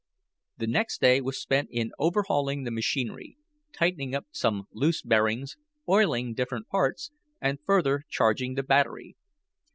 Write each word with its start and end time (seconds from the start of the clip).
The 0.57 0.65
next 0.65 0.99
day 0.99 1.21
was 1.21 1.39
spent 1.39 1.69
in 1.71 1.91
overhauling 1.99 2.63
the 2.63 2.71
machinery, 2.71 3.37
tightening 3.71 4.15
up 4.15 4.25
some 4.31 4.67
loose 4.71 5.03
bearings, 5.03 5.57
oiling 5.87 6.33
different 6.33 6.67
parts, 6.69 7.11
and 7.39 7.59
further 7.67 8.01
charging 8.09 8.55
the 8.55 8.63
battery. 8.63 9.15